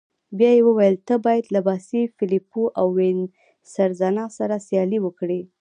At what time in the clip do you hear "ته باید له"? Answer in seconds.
1.07-1.61